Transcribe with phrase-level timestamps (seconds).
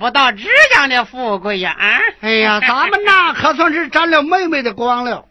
[0.00, 1.76] 不到这样的富贵呀！
[1.78, 5.26] 啊，哎呀，咱们那可算是沾了妹妹的光了。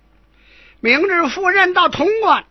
[0.79, 2.43] 明日赴任到潼关，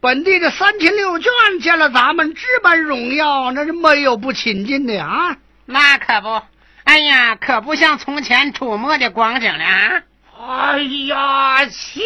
[0.00, 1.28] 本地的三亲六眷
[1.60, 5.36] 见了咱们这般荣耀，那是没有不亲近的啊！
[5.66, 6.42] 那可不，
[6.84, 10.02] 哎呀，可不像从前出没的光景了啊！
[10.72, 12.00] 哎呀，气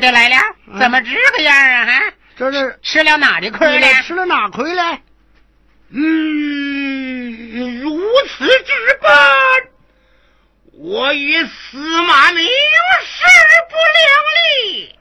[0.00, 0.36] 爹爹来了，
[0.78, 1.84] 怎么这个样啊？
[1.84, 3.86] 哈，这是吃了哪的亏了？
[4.02, 4.98] 吃了哪亏了？
[5.90, 9.12] 嗯，如此之般，
[10.72, 13.24] 我与司马明势
[13.68, 14.08] 不两
[14.72, 14.98] 立，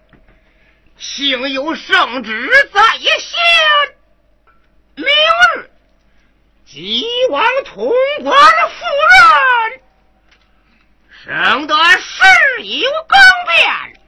[0.97, 2.81] 幸有圣旨在
[3.19, 3.39] 先，
[4.95, 5.69] 明日
[6.65, 9.81] 即往潼关赴任，
[11.23, 13.17] 省得事有更
[13.47, 13.98] 变。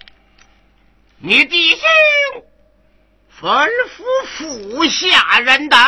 [1.24, 1.88] 你弟兄
[3.40, 5.80] 吩咐府下人等。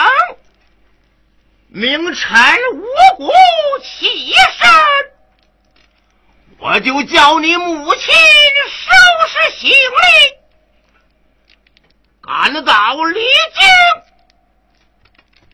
[1.70, 2.40] 明晨
[2.76, 2.86] 五
[3.18, 3.32] 谷
[3.82, 4.70] 起身，
[6.60, 8.14] 我就叫你母亲
[8.70, 8.92] 收
[9.28, 9.76] 拾行李，
[12.22, 13.66] 赶早离京。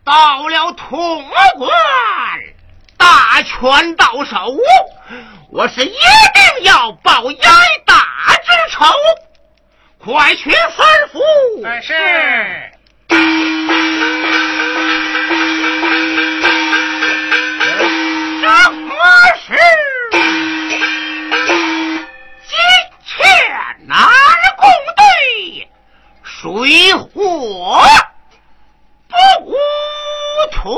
[0.03, 1.23] 到了潼
[1.57, 1.71] 关，
[2.97, 4.57] 大权到手，
[5.51, 7.41] 我是一定要报严
[7.85, 8.85] 大之仇。
[10.01, 10.57] 快去吩
[11.11, 11.19] 咐。
[11.81, 11.93] 是。
[18.41, 18.95] 什么
[19.45, 19.47] 事？
[22.47, 22.57] 金
[23.05, 23.13] 钱
[23.87, 23.97] 难
[24.57, 24.63] 共
[24.95, 25.69] 对，
[26.23, 27.09] 水火
[29.09, 29.13] 不
[29.45, 29.53] 无
[30.51, 30.75] 同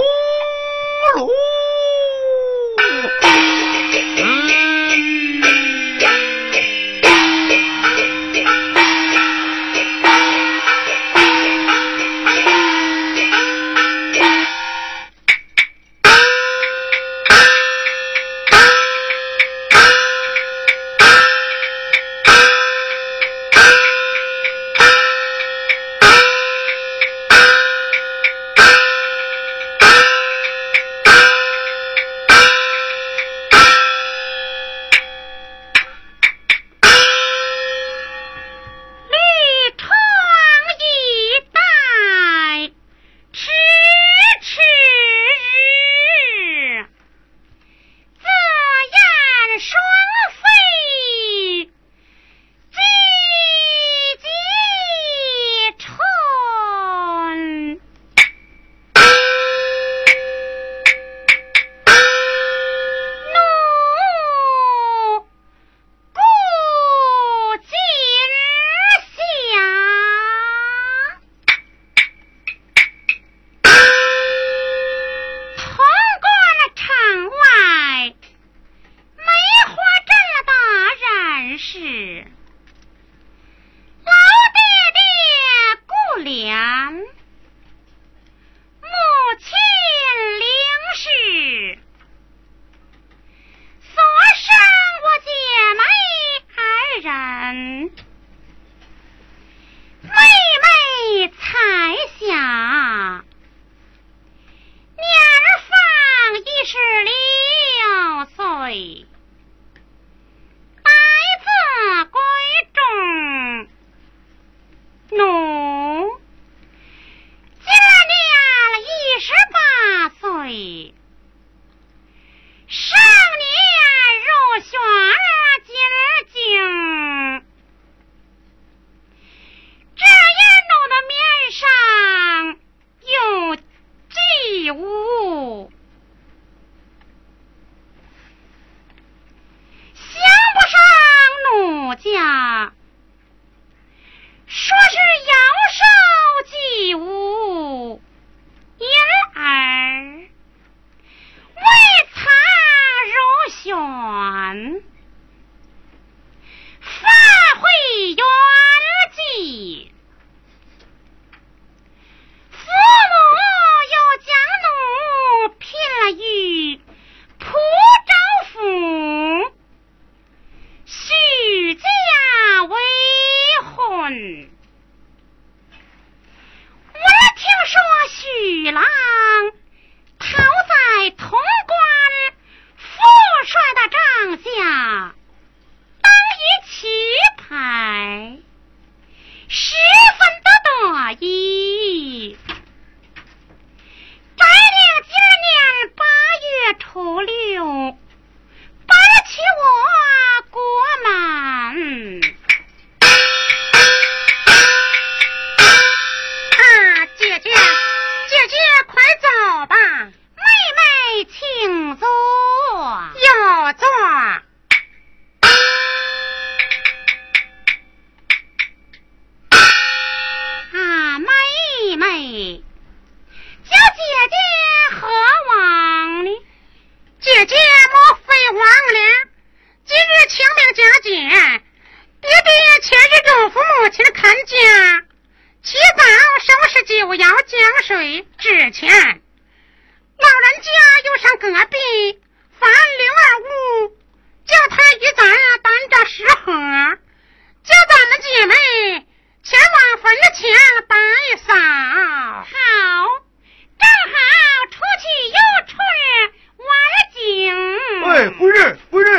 [258.39, 258.59] 闺女，
[258.91, 259.09] 闺女。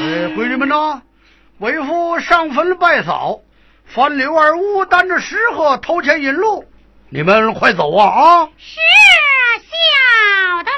[0.00, 1.02] 哎，闺女们呐，
[1.58, 3.40] 为夫上坟拜扫，
[3.84, 6.64] 翻柳二五担着石盒投钱引路，
[7.10, 8.48] 你们快走啊啊！
[8.56, 8.80] 是，
[9.60, 10.70] 小的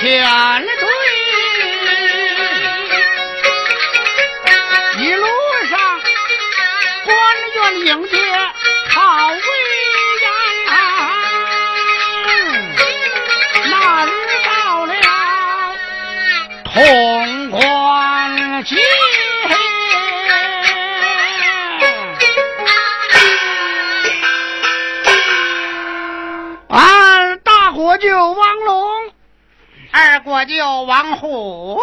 [0.00, 0.02] 前
[0.66, 0.66] 队，
[4.98, 5.26] 一路
[5.70, 6.00] 上
[7.04, 7.14] 官
[7.54, 8.43] 员迎接。
[30.84, 31.80] 王虎，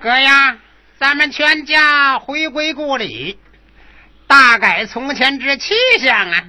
[0.00, 0.56] 哥呀，
[0.98, 3.38] 咱们全家回归故里，
[4.26, 6.44] 大改从前之气象啊！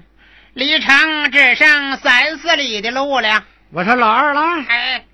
[0.54, 3.44] 离城只剩三四里的路了。
[3.72, 5.06] 我说老二了，哎，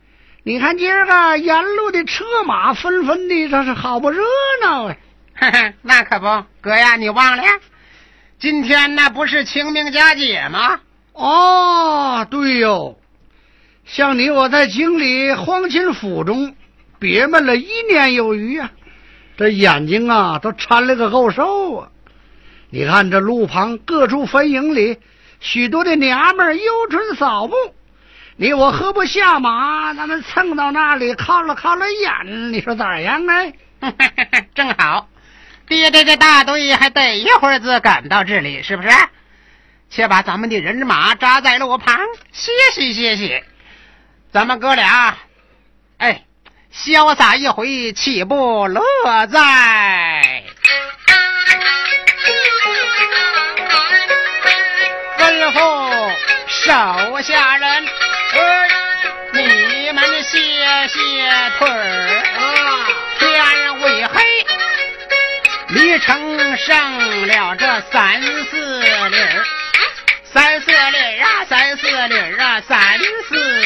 [0.44, 4.24] 你看今儿个沿路的车马纷纷的，这是好不热
[4.62, 4.96] 闹啊！
[5.82, 7.44] 那可不，哥呀，你忘了，
[8.39, 10.80] 今天那不是清明佳节吗？
[11.12, 12.98] 哦，对哟。
[13.93, 16.55] 像你，我在京里皇亲府中
[16.97, 18.71] 憋闷了一年有余啊，
[19.38, 21.89] 这眼睛啊都馋了个够受啊！
[22.71, 24.97] 你看这路旁各处坟茔里，
[25.39, 27.53] 许多的娘们儿忧春扫墓，
[28.35, 32.51] 你我何不下马，咱们蹭到那里靠了靠了眼？
[32.51, 33.33] 你说咋样呢？
[34.55, 35.07] 正好，
[35.67, 38.89] 爹这个大队还得一会儿子赶到这里，是不是？
[39.91, 41.95] 且把咱们的人马扎在路旁
[42.31, 43.39] 歇息歇息。
[44.33, 45.15] 咱们哥俩，
[45.99, 46.23] 哎，
[46.73, 48.81] 潇洒一回，岂不乐
[49.27, 49.39] 哉？
[55.19, 56.11] 吩咐
[56.47, 57.85] 手下人，
[59.33, 60.39] 你们歇
[60.87, 62.23] 歇腿儿。
[63.19, 64.45] 天未黑，
[65.69, 69.45] 离城剩了这三四里儿。
[70.33, 72.99] 三四里啊，三四里啊，三
[73.29, 73.62] 四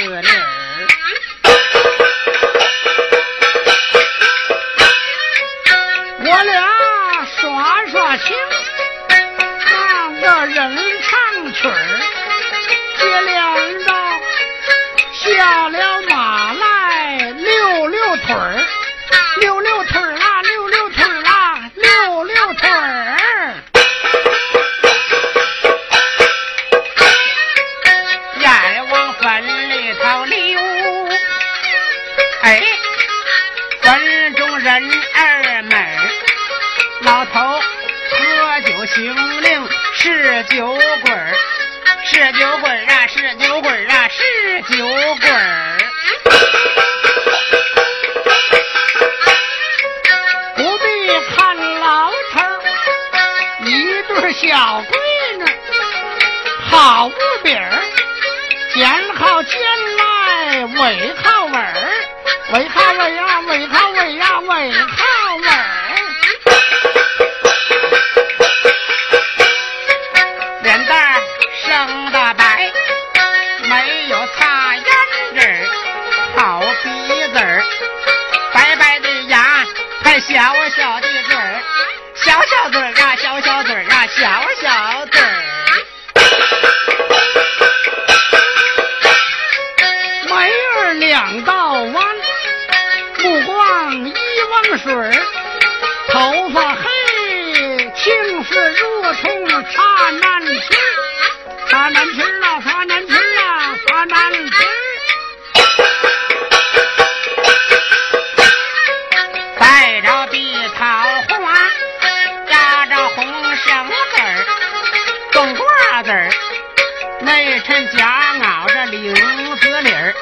[117.38, 120.16] 内衬夹袄着领子领儿，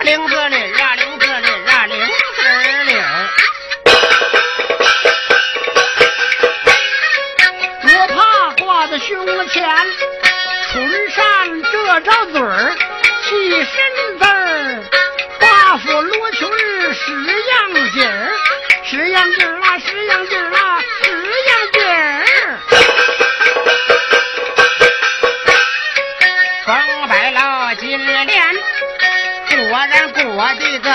[0.00, 2.42] 领子领儿啊，领子领儿啊，领子
[2.86, 3.28] 领儿。
[7.82, 9.62] 我怕挂在胸前，
[10.72, 12.74] 唇上这张嘴儿，
[13.24, 13.66] 起身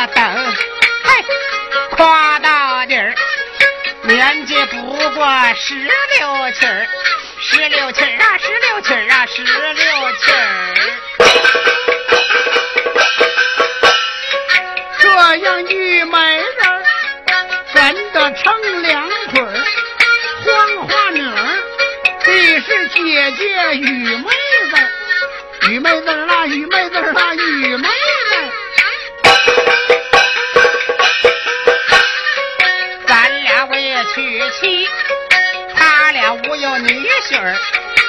[0.08, 0.54] 等，
[1.04, 1.26] 嘿，
[1.92, 3.14] 夸到底儿，
[4.04, 6.88] 年纪不过十六七儿，
[7.42, 10.38] 十六七儿啊，十六七儿啊，十六七儿。
[15.00, 16.48] 这样玉美人
[17.74, 19.54] 分得成两腿儿，
[20.46, 21.64] 黄花女儿
[22.24, 24.24] 必是姐姐玉妹
[24.72, 27.88] 子，玉妹子啦，玉妹子啦，玉梅
[37.22, 37.56] 媳妇儿，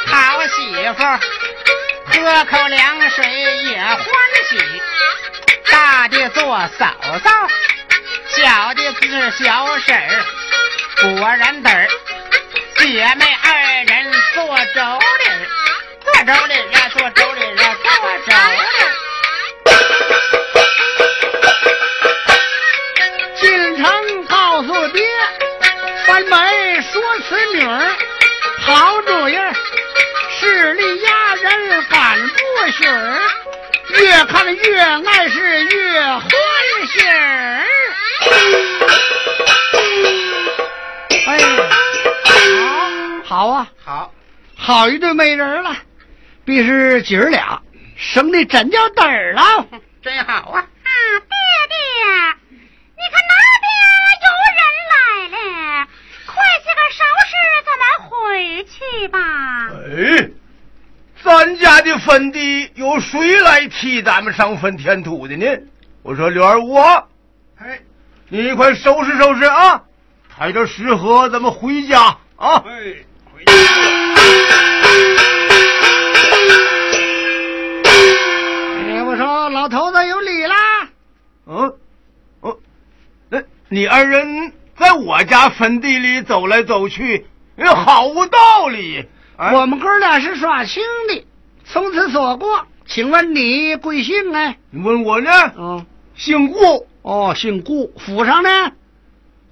[0.06, 1.20] 好媳妇儿，
[2.06, 3.24] 喝口凉水
[3.64, 4.04] 也欢
[4.48, 4.82] 喜。
[5.70, 6.42] 大的做
[6.78, 6.94] 嫂
[7.24, 7.30] 嫂，
[8.28, 10.24] 小的是小婶儿，
[11.02, 11.88] 果然得儿，
[12.76, 14.98] 姐妹二人做妯娌，
[16.04, 17.76] 做妯娌呀，做妯娌呀，
[34.20, 36.28] 越看越爱是越欢
[36.92, 37.64] 喜儿。
[41.26, 41.38] 哎，
[43.24, 44.12] 好，好啊，好，
[44.54, 45.74] 好一对美人了，
[46.44, 47.62] 必是姐儿俩
[47.96, 49.66] 生的真叫嘚儿了。
[50.02, 50.50] 真好。
[50.50, 50.60] 啊！
[50.60, 51.34] 啊，爹
[51.70, 51.78] 爹，
[52.96, 53.66] 你看那边
[54.20, 54.94] 有人来
[55.32, 55.88] 了，
[56.26, 57.32] 快些个收拾，
[57.64, 59.16] 咱们回去吧。
[59.72, 60.28] 哎，
[61.22, 65.46] 咱家的坟地由谁来替咱们上坟填土的呢？
[66.02, 67.04] 我说刘二五啊，
[67.58, 67.78] 哎，
[68.28, 69.82] 你快收拾收拾啊，
[70.34, 72.64] 抬着石盒咱们回家啊。
[72.64, 73.52] 哎，回家。
[78.88, 80.56] 哎，我说老头子有理啦。
[81.46, 81.76] 嗯，
[82.40, 82.56] 哦，
[83.28, 89.06] 那你二人在我家坟地里走来走去，哎好无道理。
[89.40, 91.24] 哎我们哥俩是耍亲的，
[91.64, 92.66] 从此所过。
[92.84, 94.58] 请问你贵姓哎？
[94.68, 95.30] 你问我呢？
[95.56, 98.72] 嗯，姓顾，哦，姓顾，府上呢？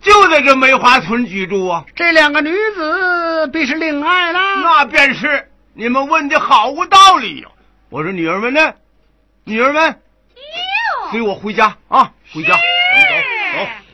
[0.02, 1.86] 就在这梅花村居住啊。
[1.96, 4.38] 这两个女子必是另爱了。
[4.62, 7.48] 那便是你们问的好无道理呀、
[7.88, 8.74] 我说女儿们呢？
[9.44, 12.12] 女儿们，哟，随我回家啊！
[12.34, 13.06] 回家，咱们
[13.54, 13.87] 走走。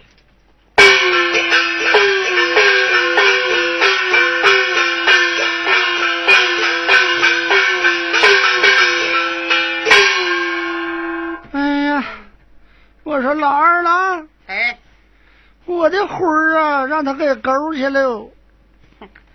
[13.14, 14.76] 我说老二了，哎，
[15.66, 18.28] 我的魂儿啊，让他给勾去了。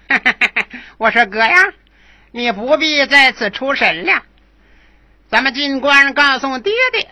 [1.00, 1.72] 我说哥呀，
[2.32, 4.22] 你不必在此出神了，
[5.30, 7.08] 咱们进关告诉爹爹，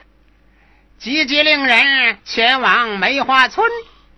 [0.98, 3.66] 急急令人前往梅花村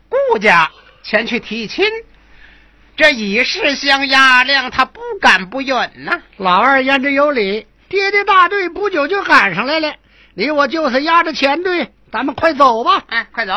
[0.09, 0.71] 顾家
[1.03, 1.85] 前去提亲。
[2.97, 9.93] 这以势相压，令他不敢不允呐、老二言之有理，爹爹大队不久就赶上来了，
[10.33, 13.03] 你我就是压着前队，咱们快走吧。
[13.07, 13.53] 哎，快走！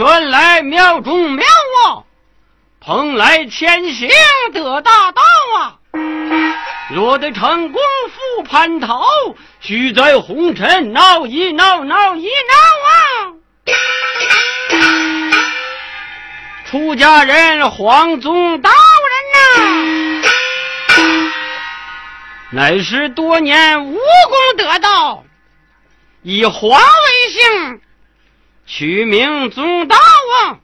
[0.00, 1.44] 原来，庙中庙
[1.84, 2.08] 啊！
[2.80, 4.08] 蓬莱前行
[4.50, 5.20] 得大道
[5.58, 5.76] 啊！
[6.88, 9.04] 若得成功复蟠桃，
[9.60, 12.54] 须在红尘闹一闹闹一闹
[12.88, 12.96] 啊！
[16.70, 21.02] 出家人黄宗道人呐、
[22.52, 25.24] 乃是多年无功得道，
[26.22, 27.82] 以黄为姓。
[28.72, 30.60] 取名宗道啊，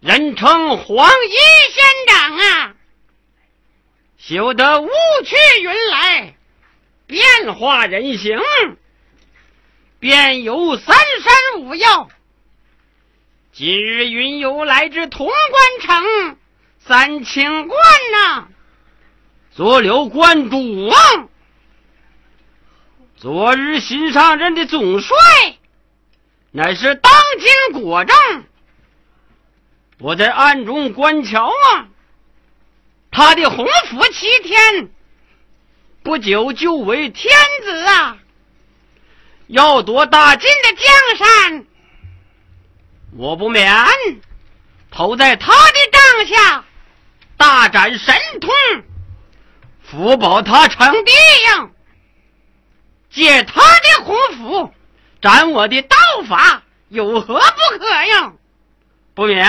[0.00, 1.34] 人称黄衣
[1.74, 2.74] 仙长啊，
[4.16, 4.88] 修得雾
[5.22, 6.34] 去云来，
[7.06, 8.40] 变化人形，
[10.00, 12.08] 便有三山五曜。
[13.52, 16.38] 今日云游来至潼关城
[16.78, 17.78] 三清观
[18.12, 18.48] 呐、
[19.50, 21.28] 做留观主啊。
[23.18, 25.14] 昨日新上任的总帅。
[26.56, 28.16] 乃是当今国政，
[29.98, 31.88] 我在暗中观瞧啊，
[33.10, 34.88] 他的洪福齐天，
[36.02, 37.30] 不久就为天
[37.62, 38.16] 子啊！
[39.48, 41.66] 要夺大晋的江山，
[43.18, 43.70] 我不免
[44.90, 46.64] 投在他的帐下，
[47.36, 48.50] 大展神通，
[49.82, 51.12] 福保他称帝
[51.50, 51.68] 呀！
[53.10, 54.72] 借他的洪福，
[55.26, 55.96] 斩我的道
[56.28, 58.32] 法，有何不可呀？
[59.12, 59.44] 不免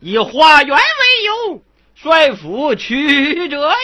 [0.00, 0.82] 以化缘为
[1.22, 1.62] 由，
[2.02, 3.74] 率府曲折呀！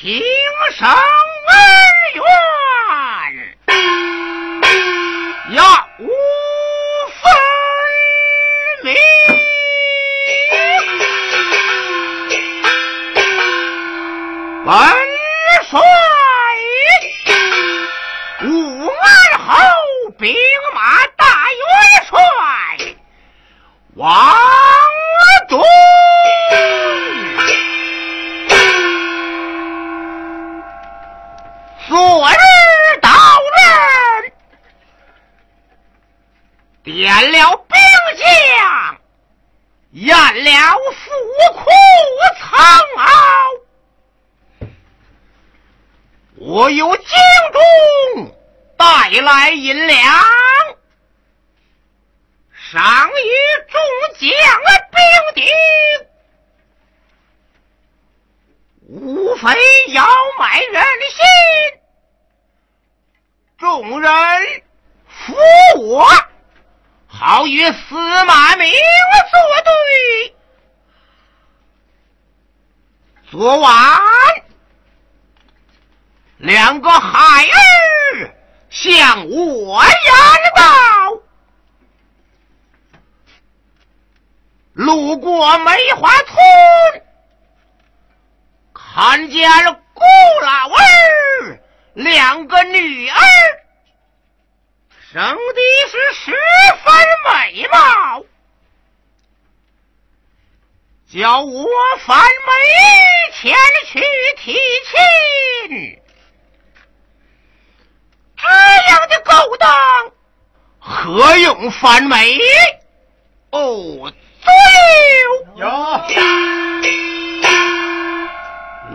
[0.00, 0.22] 平
[0.78, 1.27] 手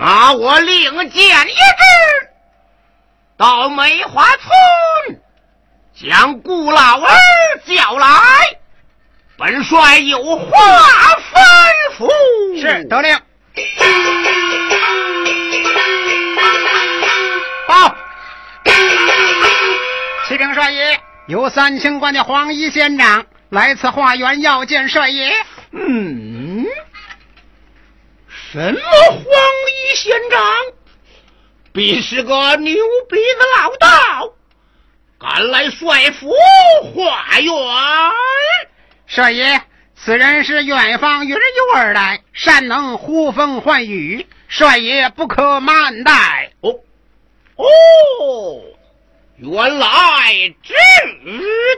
[0.06, 2.30] 那我另见一支，
[3.38, 5.22] 到梅花村。
[5.96, 7.10] 将顾老儿
[7.66, 8.10] 叫来，
[9.38, 10.60] 本帅有话
[11.32, 11.42] 吩
[11.98, 12.60] 咐。
[12.60, 13.18] 是得令。
[17.66, 17.96] 报，
[20.28, 25.34] 启禀帅爷，有三清观的黄衣仙长来此化缘，要见帅爷。
[25.72, 26.33] 嗯，
[28.54, 30.40] 什么黄衣仙长？
[31.74, 32.72] 必是个牛
[33.10, 34.34] 鼻子老道。
[35.20, 36.32] 敢来帅府
[36.94, 37.52] 化缘，
[39.08, 39.60] 少爷，
[39.96, 41.40] 此人是远方云游
[41.74, 46.52] 而来，善能呼风唤雨，帅爷不可慢待。
[46.62, 46.76] 哦
[47.56, 48.62] 哦，
[49.38, 50.76] 原来只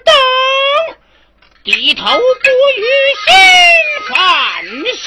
[0.04, 0.14] 等
[1.66, 2.14] 低头不
[2.78, 2.86] 语，
[3.26, 3.34] 心
[4.08, 4.16] 反
[5.02, 5.04] 向。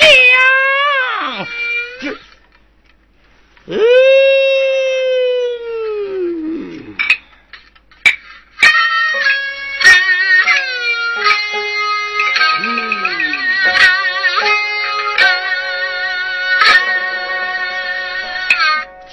[3.66, 3.78] 嗯，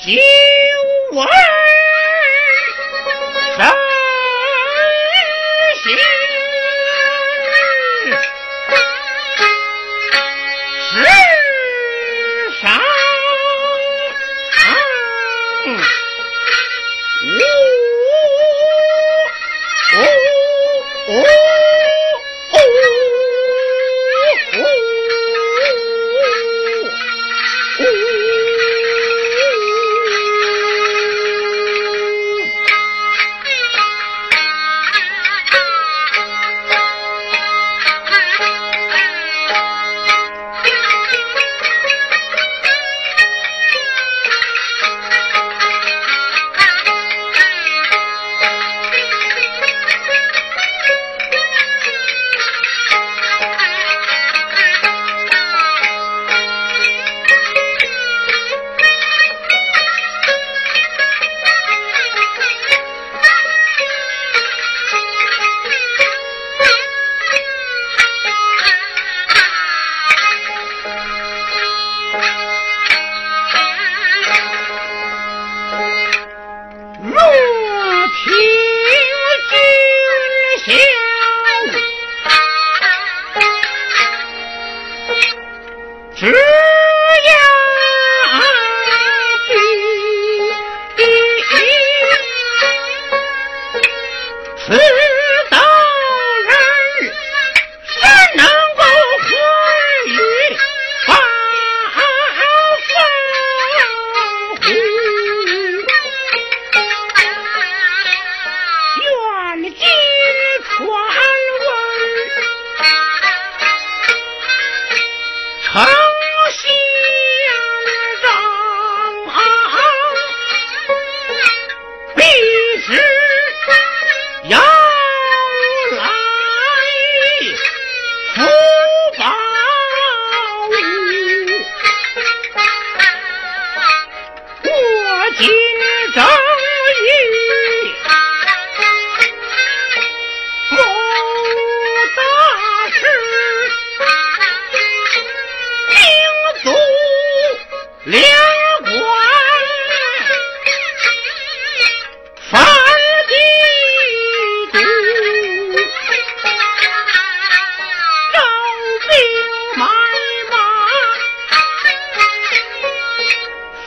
[0.04, 0.10] 九
[1.22, 1.55] 儿。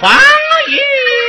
[0.00, 1.27] 皇御。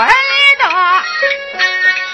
[0.00, 0.08] 帅
[0.58, 0.64] 的，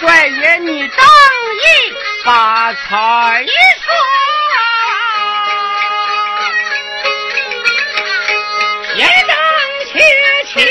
[0.01, 1.07] 帅爷你当
[1.55, 3.51] 意把财主，
[8.97, 9.31] 也正
[9.87, 9.93] 气
[10.53, 10.67] 清。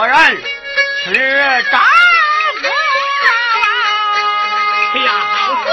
[0.00, 0.34] 果然
[1.04, 1.12] 是
[1.70, 2.72] 丈夫啊！
[4.94, 5.68] 哎呀，好说，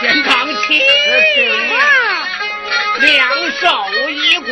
[0.00, 0.80] 先长起，
[1.34, 1.36] 请
[1.76, 1.78] 啊！
[2.98, 3.28] 两
[3.60, 3.66] 手
[4.08, 4.46] 一鼓，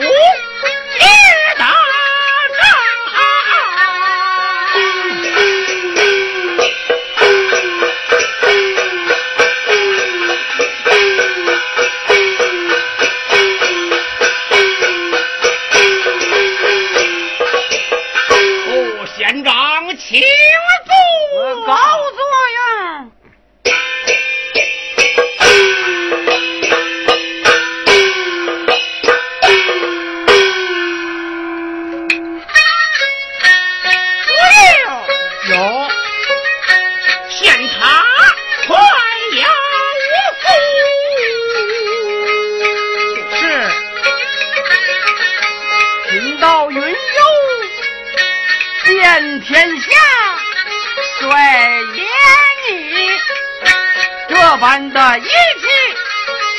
[54.55, 55.29] 这般的义气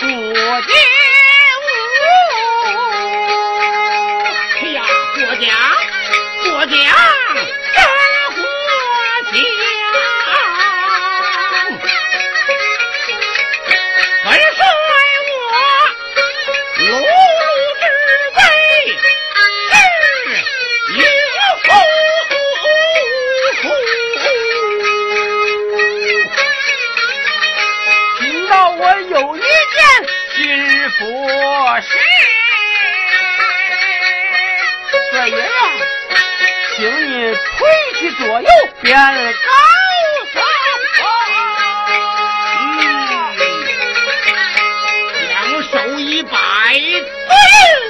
[0.01, 0.73] 不敌
[1.63, 1.65] 无。
[4.59, 4.83] 哎呀，
[5.15, 5.47] 过奖
[6.43, 6.75] 过奖
[38.12, 38.47] 左右，
[38.82, 39.01] 便告
[40.32, 41.03] 诉我。
[45.30, 45.34] 两
[45.64, 46.36] 手一摆，
[46.80, 47.84] 左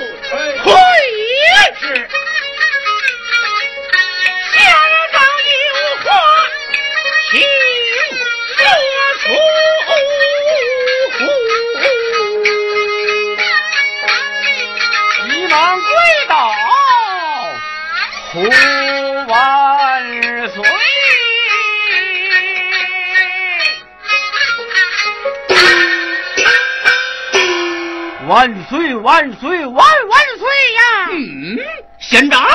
[28.35, 31.07] 万岁万岁万万岁呀！
[31.09, 31.57] 嗯，
[32.01, 32.45] 县长，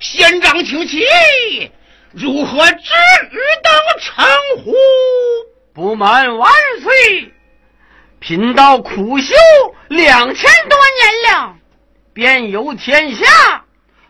[0.00, 1.06] 县长请起，
[2.10, 2.90] 如何只
[3.62, 4.26] 等称
[4.64, 4.74] 呼？
[5.72, 6.52] 不瞒万
[6.82, 7.32] 岁，
[8.18, 9.32] 贫道苦修
[9.86, 11.54] 两千多年了，
[12.12, 13.64] 遍游天下，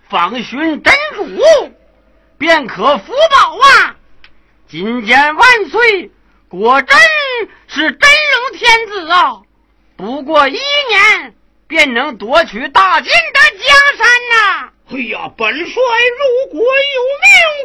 [0.09, 1.75] 访寻真主，
[2.39, 3.95] 便可福宝啊！
[4.67, 6.11] 今见万岁，
[6.49, 6.99] 果真
[7.67, 9.43] 是真龙天子啊！
[10.01, 11.35] 不过一年，
[11.69, 17.03] 便能夺取大晋的江山呐、哎呀，本帅如果有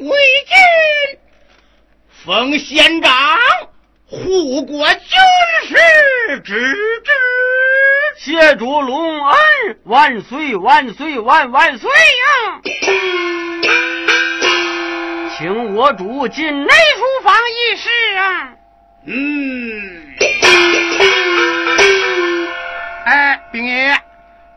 [0.01, 0.53] 命归晋，
[2.25, 3.39] 奉县长
[4.05, 4.99] 护国军
[5.63, 5.75] 师
[6.41, 6.75] 之
[7.05, 7.11] 职。
[8.17, 9.37] 谢主隆恩，
[9.85, 12.61] 万岁万岁万万岁呀！
[15.37, 18.53] 请我主进内书房议事啊！
[19.05, 19.94] 嗯，
[23.05, 23.95] 哎，兵爷，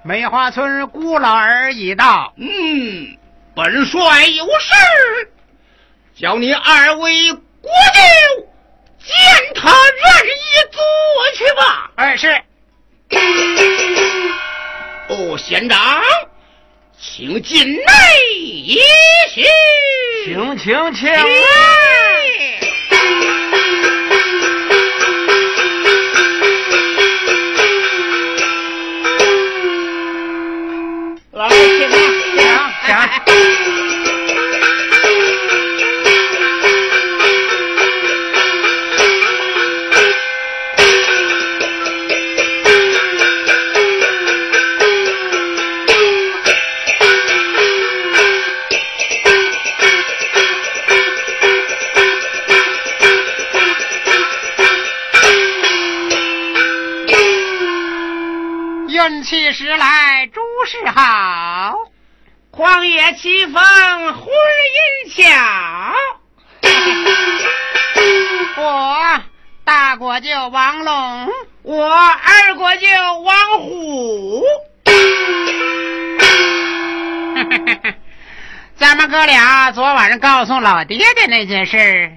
[0.03, 2.33] 梅花村孤老儿已到。
[2.39, 3.19] 嗯，
[3.55, 5.31] 本帅有事，
[6.19, 8.49] 叫你二位国舅
[9.05, 9.15] 见
[9.55, 10.41] 他任意
[10.73, 10.81] 坐
[11.37, 11.91] 去吧。
[11.97, 12.43] 哎，是。
[15.09, 16.03] 哦，县长，
[16.99, 17.83] 请进内
[18.35, 18.79] 一
[19.29, 19.45] 叙。
[20.25, 21.23] 请请请啊！
[32.91, 33.79] 啊，请请。
[58.91, 61.38] 运气时来，诸事好。
[62.59, 63.55] 旷野起风，
[64.15, 64.27] 婚
[64.75, 64.79] 姻
[65.15, 65.23] 巧。
[68.61, 69.23] 我
[69.63, 71.29] 大国舅王龙，
[71.63, 72.89] 我二国舅
[73.23, 74.43] 王虎，
[78.77, 82.11] 咱们哥俩昨晚上告诉老爹爹那件事，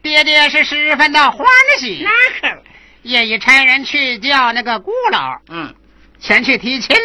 [0.00, 1.46] 爹爹是十分的欢
[1.78, 2.10] 喜，那
[2.40, 2.48] 可
[3.02, 5.74] 夜已差人去叫那个姑老嗯，
[6.18, 6.96] 前去提亲。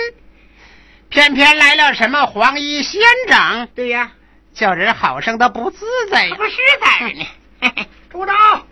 [1.09, 4.11] 偏偏来了什么黄衣仙长，对呀，
[4.53, 6.43] 叫人好生的不自在呀不。
[6.45, 7.27] 实在呢。
[7.61, 8.67] 嘿嘿主长，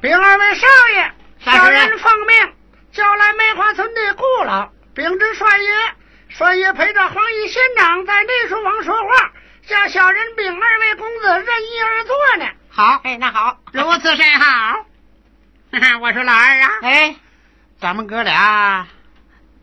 [0.00, 1.10] 禀二位少爷，
[1.44, 2.52] 小人奉命
[2.92, 5.74] 叫来梅花村的顾老，禀知帅爷，
[6.28, 9.32] 帅爷陪着黄衣仙长在内书房说话，
[9.68, 12.46] 叫小人禀二位公子任意而坐呢。
[12.70, 14.86] 好，哎，那好，如此甚好。
[16.00, 17.14] 我说老二啊，哎，
[17.78, 18.86] 咱们哥俩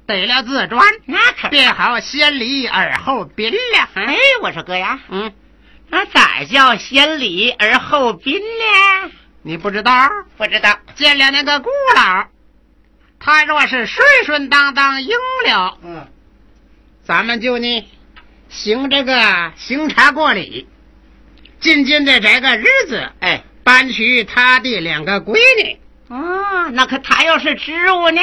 [0.06, 3.90] 得了自传，那可便好先礼而后宾了。
[3.96, 5.34] 哎，我说哥呀，嗯，
[5.90, 9.12] 那咋叫先礼而后宾呢？
[9.42, 9.92] 你不知道？
[10.38, 10.78] 不知道。
[10.96, 12.28] 见了那个顾老，
[13.20, 15.10] 他若是顺顺当当应
[15.48, 16.08] 了，嗯，
[17.04, 17.88] 咱们就呢
[18.50, 20.68] 行这个行茶过礼，
[21.60, 25.80] 尽尽的这个日子，哎，搬娶他的两个闺女。
[26.14, 28.22] 哦，那可他要是植物呢？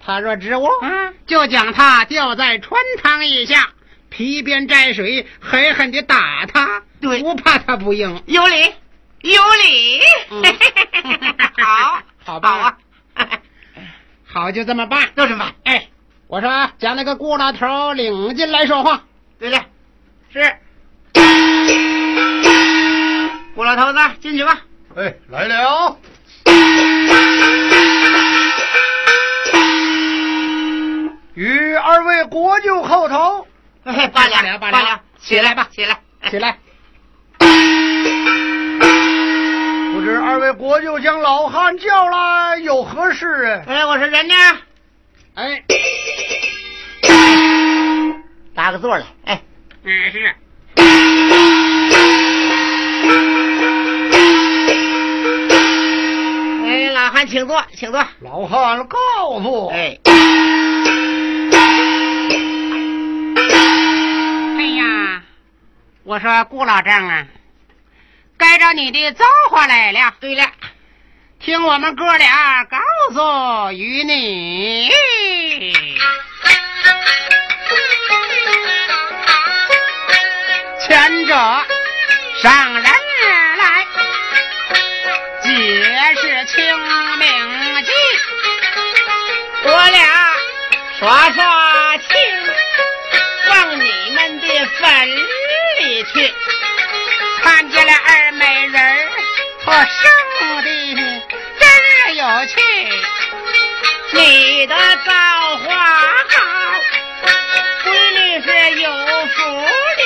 [0.00, 3.68] 他若植物，嗯，就将他吊在穿堂以下，
[4.08, 6.82] 皮鞭蘸水，狠狠的打他。
[7.00, 8.22] 对不怕他不应。
[8.26, 8.74] 有理，
[9.20, 10.00] 有理。
[10.30, 10.42] 嗯
[11.62, 12.78] 好， 好吧好啊，
[14.26, 15.10] 好，就这么办。
[15.14, 15.54] 就这么办。
[15.64, 15.88] 哎，
[16.26, 19.04] 我说将那个顾老头领进来说话。
[19.38, 19.62] 对了，
[20.32, 20.56] 是。
[23.54, 24.62] 顾老头子，进去吧。
[24.96, 25.98] 哎，来了。
[31.38, 33.46] 与二位国舅叩头。
[33.84, 36.58] 哎，罢 罢了了，罢了了，起来吧，起来，起来，
[37.38, 37.44] 不
[40.00, 43.62] 知二位国舅将老汉叫来有何事啊？
[43.68, 44.34] 哎，我说人呢？
[45.34, 45.62] 哎，
[48.52, 49.06] 搭个座来。
[49.26, 49.40] 哎，
[49.84, 50.34] 嗯是。
[56.66, 58.04] 哎，老汉，请坐，请坐。
[58.22, 58.98] 老汉告
[59.40, 61.27] 诉，哎，哎
[66.08, 67.26] 我说顾老丈啊，
[68.38, 70.14] 该着你的造化来了。
[70.20, 70.50] 对了，
[71.38, 72.78] 听我们哥俩告
[73.12, 74.90] 诉于你。
[80.80, 81.34] 前者
[82.40, 83.86] 上人来，
[85.42, 85.50] 解
[86.14, 86.78] 释清
[87.18, 87.92] 明记，
[89.62, 90.32] 我俩
[90.98, 92.08] 耍耍情，
[93.50, 94.46] 望你们的
[94.80, 94.88] 坟
[95.78, 96.34] 里去。
[97.42, 99.08] 看见了二美人儿
[99.64, 100.10] 和生
[100.62, 100.66] 的
[101.58, 102.54] 真有趣。
[104.12, 104.74] 你的
[105.04, 105.12] 造
[105.58, 105.66] 化
[106.28, 106.34] 好，
[107.84, 108.48] 闺女是
[108.80, 109.36] 有福
[109.98, 110.00] 的。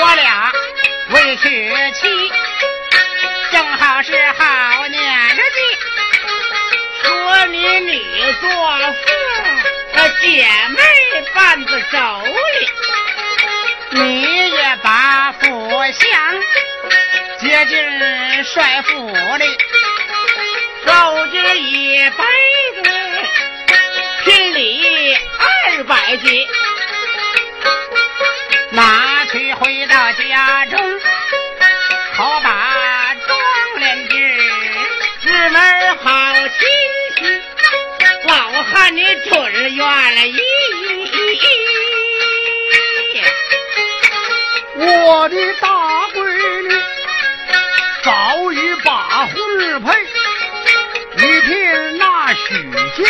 [0.00, 0.52] 我俩
[1.10, 1.46] 为娶
[1.92, 2.32] 妻，
[3.52, 5.40] 正好是好年纪。
[7.02, 7.92] 说你女
[8.40, 9.04] 做妇，
[9.92, 10.80] 呃姐妹
[11.34, 11.96] 伴子手
[12.26, 12.68] 里。
[13.98, 15.48] 你也把福
[15.92, 16.10] 相
[17.38, 19.06] 接进帅府
[19.38, 19.46] 里，
[20.84, 22.24] 手执一杯
[22.74, 22.90] 子，
[24.24, 26.46] 聘礼二百斤。
[28.72, 30.78] 拿去回到家中，
[32.12, 33.38] 好把妆
[33.78, 34.38] 脸制。
[35.22, 35.58] 姊妹
[36.02, 36.58] 好亲
[37.16, 37.40] 戚，
[38.28, 40.36] 老汉你准愿意。
[44.78, 45.68] 我的大
[46.14, 46.22] 闺
[46.62, 46.68] 女
[48.04, 49.34] 早已把婚
[49.82, 49.92] 配，
[51.16, 52.70] 你聘那许
[53.02, 53.06] 江，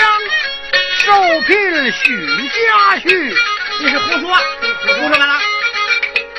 [0.99, 3.35] 受聘许家婿，
[3.81, 5.41] 你是胡说，胡说完了，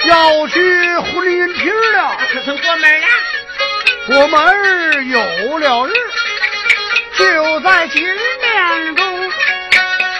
[0.05, 2.17] 要去婚姻厅了。
[2.31, 3.07] 可曾过门了？
[4.09, 5.93] 我们儿有了日，
[7.17, 9.31] 就在今年中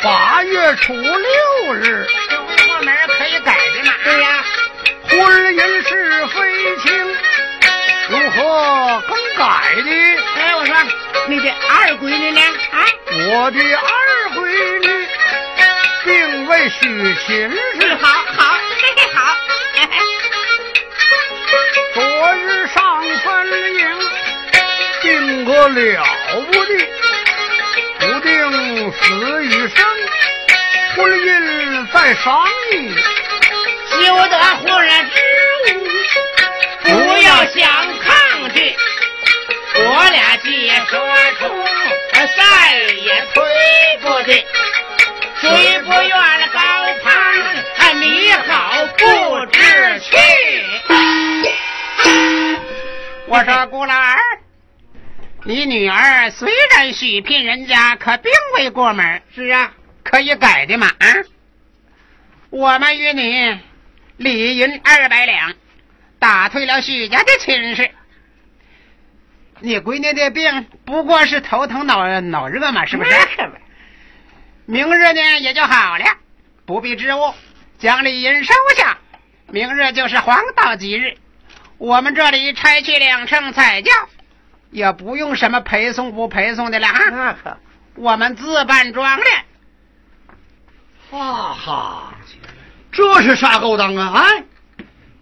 [0.04, 2.06] 八月初六日，
[2.68, 3.26] 过门可
[9.82, 9.90] 的？
[10.36, 10.76] 哎，我说
[11.28, 12.42] 你的二闺女呢？
[12.72, 14.40] 啊，我的二闺
[14.80, 15.08] 女
[16.04, 18.08] 并未许亲是事，好
[18.38, 18.40] 好，
[18.80, 19.18] 嘿嘿好。
[21.94, 23.26] 昨日上坟
[23.74, 23.82] 营
[25.02, 26.06] 定个了
[26.36, 26.72] 不得，
[28.00, 28.98] 不定死
[29.44, 29.78] 与生，
[30.96, 32.74] 婚姻在商议。
[34.00, 35.16] 休得忽然之
[35.66, 35.76] 误，
[36.84, 37.58] 不要想
[38.00, 38.08] 抗
[38.54, 38.76] 拒。
[39.90, 41.00] 我俩既说
[41.40, 41.48] 出，
[42.14, 43.44] 再也推
[44.02, 44.46] 不的。
[45.40, 46.12] 谁不愿
[46.52, 46.60] 高
[47.04, 50.18] 攀，你好不知趣。
[53.28, 54.18] 我说顾老儿，
[55.46, 59.22] 你女儿虽然许聘人家，可并未过门。
[59.34, 59.72] 是啊，
[60.04, 60.88] 可以改的嘛？
[60.88, 61.08] 啊，
[62.50, 63.58] 我们与你
[64.18, 65.54] 礼银二百两，
[66.20, 67.90] 打退了许家的亲事。
[69.60, 73.12] 你闺女的病不过是头疼脑脑热嘛，是不是？
[74.66, 76.06] 明日呢也就好了，
[76.66, 77.34] 不必支吾，
[77.80, 78.98] 将礼银收下。
[79.50, 81.16] 明日就是黄道吉日，
[81.78, 83.92] 我们这里拆去两乘彩轿。
[84.70, 87.00] 也不用什么陪送不陪送的了啊！
[87.10, 87.58] 那可，
[87.96, 89.24] 我们自办庄的。
[91.10, 92.14] 哈哈，
[92.92, 94.14] 这是啥勾当啊？
[94.18, 94.44] 哎，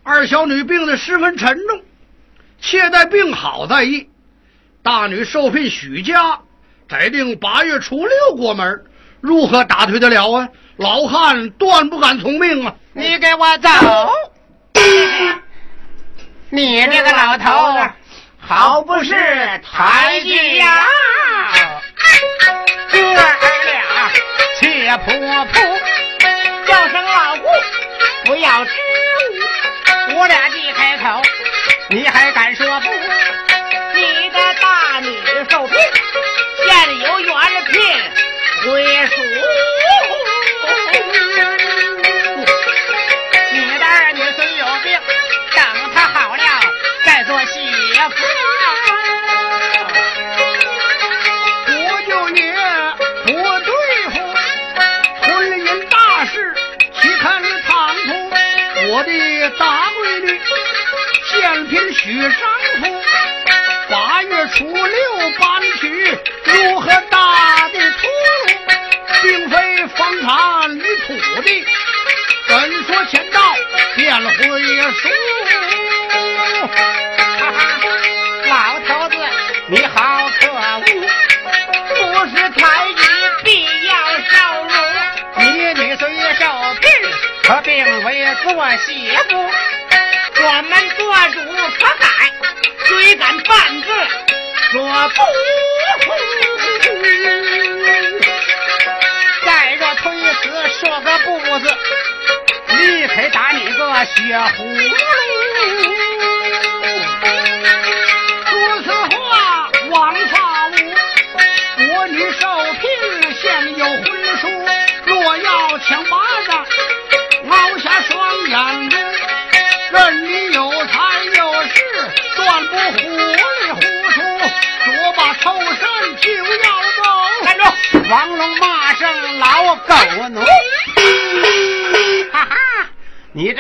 [0.02, 1.84] 二小女病得十分沉重，
[2.60, 4.10] 且待病好再议。
[4.86, 6.40] 大女受聘许家，
[6.88, 8.86] 再定八月初六过门，
[9.20, 10.48] 如何打退得了啊？
[10.78, 12.76] 老汉断不敢从命啊！
[12.94, 13.70] 你给我走！
[16.52, 17.90] 你这个老头！
[18.40, 19.16] 好不是
[19.64, 20.86] 抬举呀！
[22.92, 24.12] 哥儿俩
[24.60, 25.80] 且仆仆，
[26.68, 27.48] 叫声老姑，
[28.26, 28.72] 不要支
[30.12, 30.20] 吾。
[30.20, 31.24] 我俩一开口，
[31.90, 32.75] 你还敢说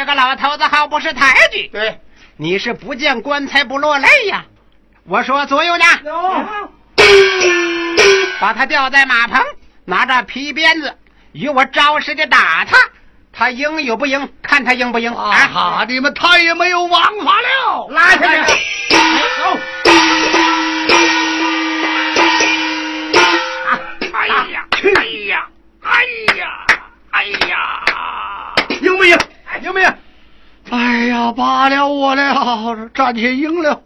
[0.06, 1.68] 这个老头子好不识抬举。
[1.70, 2.00] 对，
[2.38, 4.46] 你是不见棺材不落泪呀？
[5.06, 5.86] 我说左右呢？
[6.04, 6.46] 有。
[8.40, 9.44] 把他吊在马棚，
[9.86, 10.96] 拿着皮鞭子，
[11.32, 12.78] 与我招式的打他。
[13.34, 14.32] 他赢有不赢？
[14.44, 15.32] 看他赢不赢啊！
[15.52, 15.86] 哈！
[15.90, 18.54] 你们太也没有王法了，拉下去！
[18.92, 19.58] 走！
[29.66, 29.72] 赢？
[29.72, 29.94] 赢不赢？
[30.72, 31.32] 哎呀！
[31.32, 33.82] 罢了我了，暂且赢了，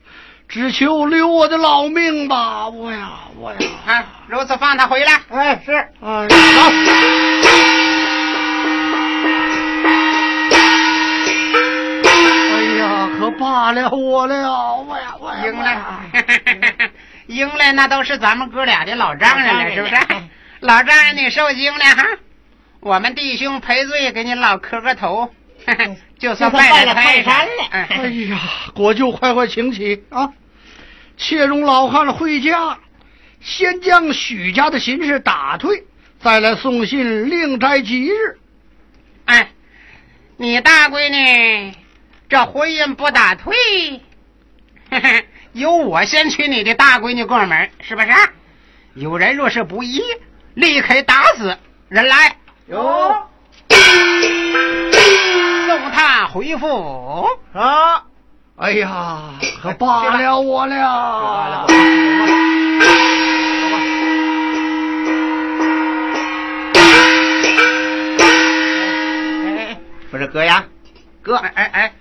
[0.47, 2.67] 只求留我的老命吧！
[2.69, 3.57] 我呀，我呀！
[3.86, 5.21] 啊，如此放他回来。
[5.30, 5.71] 哎，是。
[6.01, 6.27] 哎，
[12.80, 13.09] 呀。
[13.19, 15.99] 可罢了我了，我呀我 赢了，
[17.27, 19.95] 赢了那都是咱们哥俩的老丈人了，是不是？
[20.61, 22.05] 老丈人你受惊了哈，
[22.80, 25.30] 我们弟兄赔罪，给你老磕个头，
[26.20, 27.63] 就算拜了泰山了。
[27.70, 28.39] 哎呀，
[28.74, 30.32] 国舅快快请起啊！
[31.17, 32.78] 且容老汉回家，
[33.41, 35.84] 先将许家的心事打退，
[36.22, 38.38] 再来送信另摘吉日。
[39.26, 39.51] 哎，
[40.38, 41.74] 你大闺女。
[42.30, 43.55] 这婚姻不打退，
[45.53, 48.07] 由我先娶你的大闺女过门，是不是？
[48.93, 50.01] 有人若是不依，
[50.53, 51.57] 立刻打死
[51.88, 52.36] 人来。
[52.67, 52.78] 有，
[53.67, 53.80] 送
[56.00, 57.28] 他回复。
[57.54, 58.04] 啊！
[58.56, 61.66] 哎呀，可罢了我了。
[69.45, 69.78] 哎，
[70.10, 70.64] 不是哥呀，
[71.22, 71.93] 哥，哎哎哎。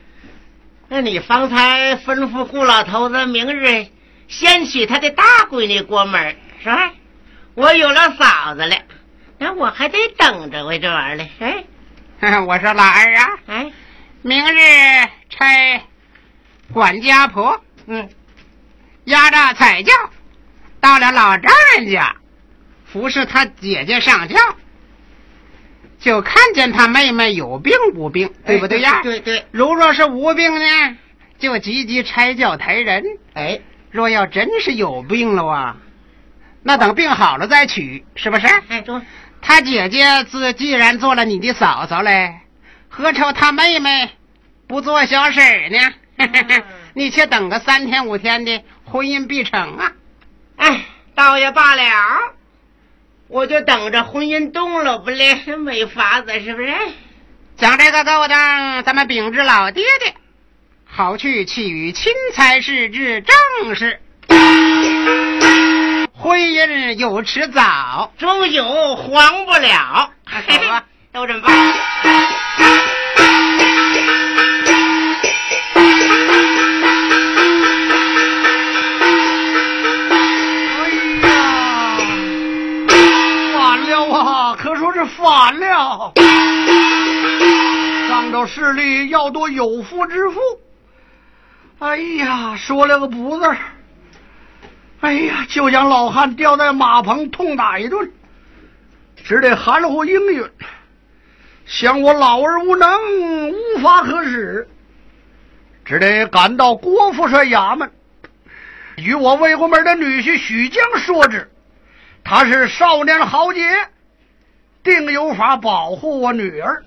[0.88, 3.88] 那你方才吩咐顾老头子明日
[4.28, 6.92] 先娶他的大闺女过门，是吧？
[7.54, 8.76] 我有了嫂子了，
[9.38, 11.30] 那我还得等着为这玩意儿嘞。
[12.20, 13.72] 哎，我说老二啊，哎，
[14.22, 14.58] 明日
[15.30, 15.82] 差
[16.72, 18.08] 管家婆，嗯，
[19.04, 19.92] 押着彩轿
[20.80, 22.16] 到了老丈人家，
[22.84, 24.36] 服侍他姐姐上轿，
[26.00, 29.00] 就看见他妹妹有病无病，对不对呀？
[29.02, 29.46] 对对。
[29.52, 30.96] 如若是无病呢，
[31.38, 33.04] 就急急拆轿抬人。
[33.34, 33.60] 哎，
[33.90, 35.76] 若要真是有病了啊，
[36.64, 38.46] 那等病好了再娶，是不是？
[38.68, 39.00] 哎，中。
[39.40, 42.40] 他姐姐自既然做了你的嫂嫂嘞，
[42.88, 44.10] 何愁他妹妹
[44.66, 45.78] 不做小婶呢？
[46.94, 49.92] 你且等个三天五天的，婚姻必成啊！
[50.56, 50.84] 哎，
[51.14, 51.82] 倒也罢了，
[53.28, 56.74] 我就等着婚姻动了不嘞，没法子，是不是？
[57.56, 60.14] 讲这个勾当，咱们秉着老爹爹，
[60.84, 64.00] 好去启与钦差事之正事。
[66.12, 70.12] 婚姻有迟早，终有黄不了。
[71.12, 71.54] 都这么办。
[84.98, 86.12] 是反了！
[88.08, 90.40] 上州势力要夺有夫之妇，
[91.78, 93.56] 哎呀，说了个不字
[95.00, 98.10] 哎呀，就将老汉吊在马棚痛打一顿，
[99.22, 100.50] 只得含糊应允，
[101.64, 102.90] 想我老儿无能，
[103.52, 104.68] 无法可使，
[105.84, 107.88] 只得赶到郭富帅衙门，
[108.96, 111.48] 与我魏国门的女婿许江说之，
[112.24, 113.60] 他是少年豪杰。
[114.82, 116.84] 定有法保护我女儿，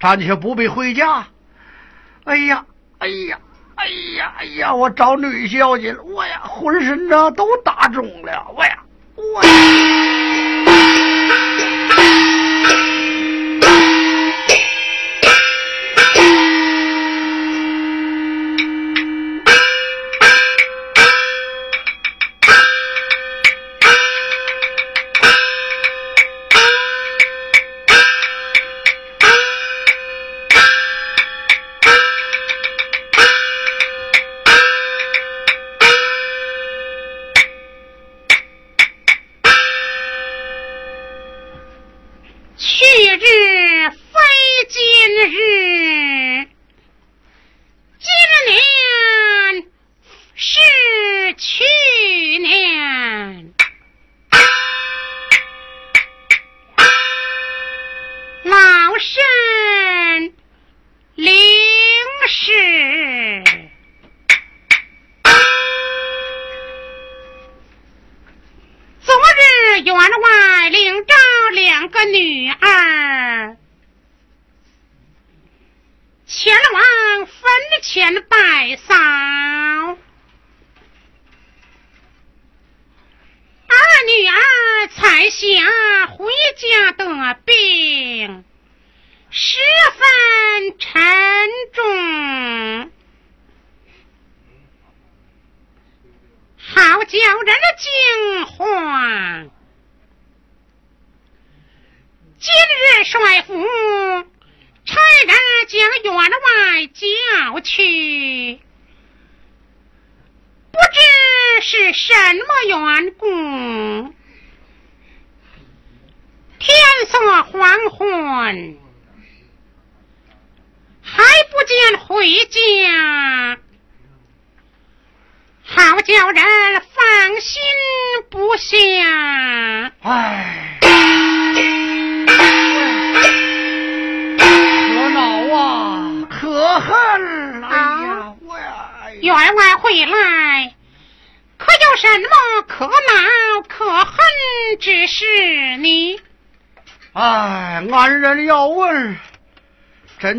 [0.00, 1.26] 暂且不必回家。
[2.24, 2.64] 哎呀，
[2.98, 3.38] 哎呀，
[3.76, 3.86] 哎
[4.16, 4.74] 呀，哎呀！
[4.74, 8.78] 我找女婿要紧，我呀，浑身呢都打肿了，我呀，
[9.16, 9.42] 我。
[9.42, 10.69] 呀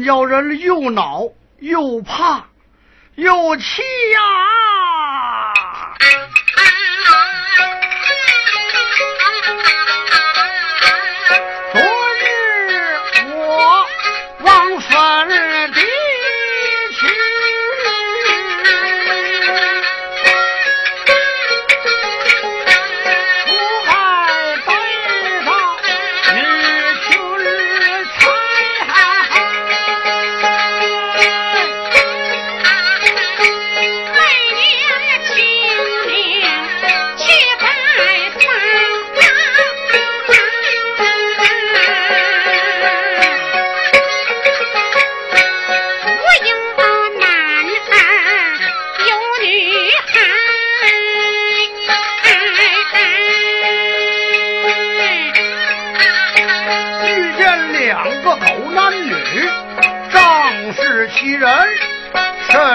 [0.03, 1.29] 叫人又恼
[1.59, 2.47] 又怕
[3.15, 3.81] 又气
[4.13, 4.70] 呀！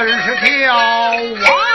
[0.06, 1.65] 甚是条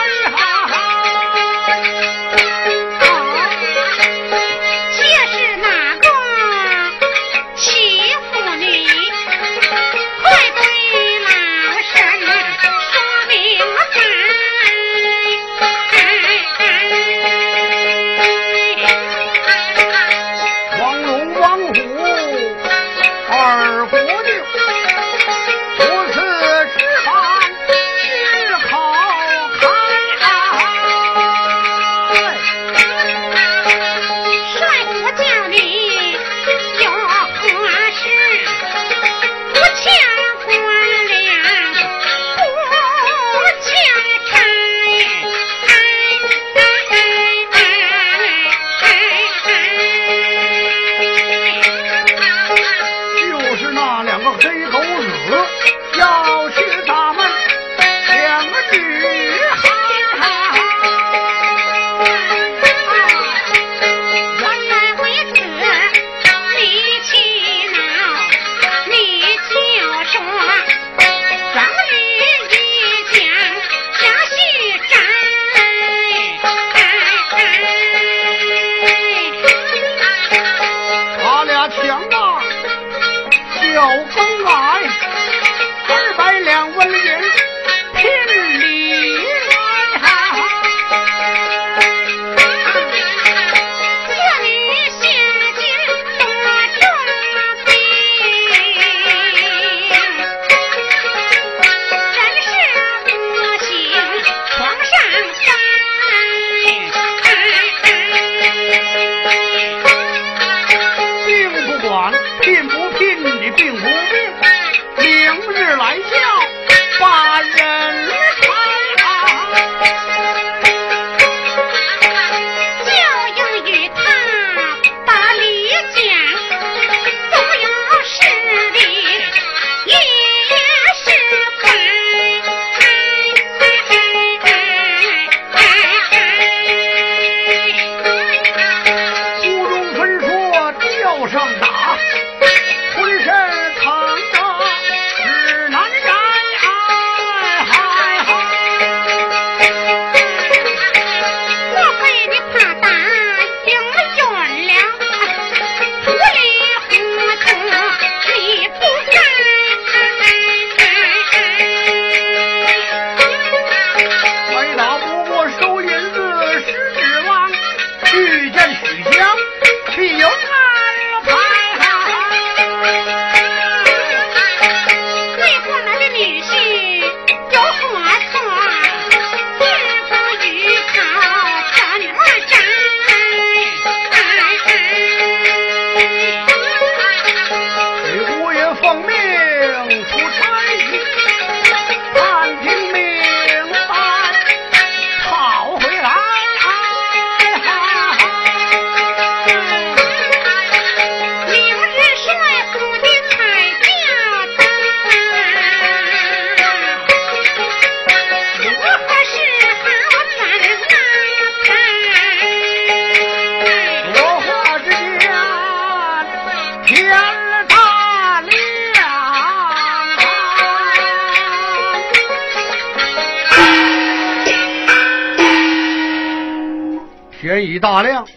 [227.74, 227.80] 歪。
[227.80, 228.28] 大亮，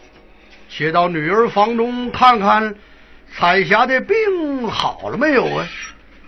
[0.68, 2.74] 且到女儿房中看看，
[3.36, 5.66] 彩霞的病好了没有啊？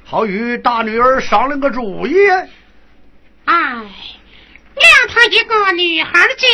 [0.05, 2.15] 好与大女儿商量个主意。
[3.45, 6.49] 哎，谅他一个女孩家，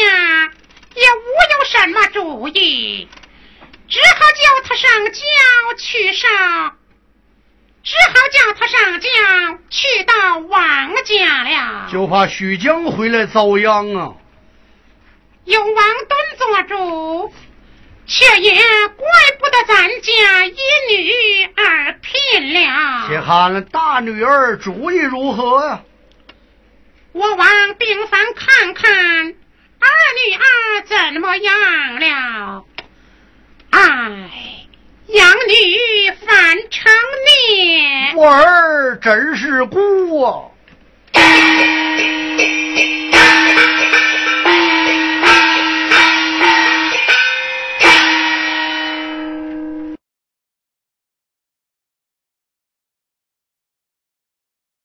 [0.95, 3.09] 也无有什么主意，
[3.89, 5.21] 只好叫她上轿
[5.77, 6.77] 去上，
[7.83, 9.09] 只好叫她上轿
[9.69, 11.89] 去到王家了。
[11.91, 14.15] 就怕许江回来遭殃啊！
[15.45, 17.33] 有王敦做主，
[18.07, 19.07] 却也怪
[19.39, 20.57] 不得咱家一
[20.89, 23.09] 女二聘了。
[23.09, 25.83] 且看大女儿主意如何呀？
[27.13, 28.91] 我往病房看看，
[29.81, 29.89] 二
[30.27, 30.43] 女儿
[30.87, 32.65] 怎么样了？
[33.71, 34.31] 唉，
[35.09, 36.93] 养女反成
[37.51, 40.49] 孽，我儿真是孤啊！